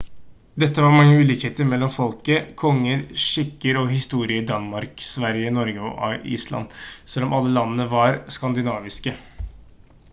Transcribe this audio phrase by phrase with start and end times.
[0.61, 6.25] det var mange ulikheter mellom folket konger skikker og historie i danmark sverige norge og
[6.37, 6.73] island
[7.15, 9.15] selv om alle landene var «skandinaviske»